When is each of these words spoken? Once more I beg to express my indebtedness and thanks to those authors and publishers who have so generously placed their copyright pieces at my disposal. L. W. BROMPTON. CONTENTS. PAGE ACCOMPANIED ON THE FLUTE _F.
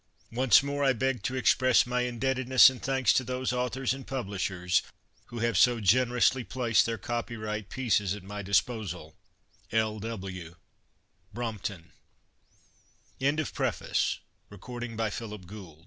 Once 0.31 0.63
more 0.63 0.83
I 0.83 0.93
beg 0.93 1.21
to 1.21 1.35
express 1.35 1.85
my 1.85 2.01
indebtedness 2.01 2.71
and 2.71 2.81
thanks 2.81 3.13
to 3.13 3.23
those 3.23 3.53
authors 3.53 3.93
and 3.93 4.07
publishers 4.07 4.81
who 5.27 5.37
have 5.41 5.55
so 5.59 5.79
generously 5.79 6.43
placed 6.43 6.87
their 6.87 6.97
copyright 6.97 7.69
pieces 7.69 8.15
at 8.15 8.23
my 8.23 8.41
disposal. 8.41 9.15
L. 9.71 9.99
W. 9.99 10.55
BROMPTON. 11.35 11.91
CONTENTS. 13.19 13.51
PAGE 13.51 14.19
ACCOMPANIED 14.49 14.91
ON 14.97 14.97
THE 14.97 15.11
FLUTE 15.11 15.41
_F. 15.41 15.79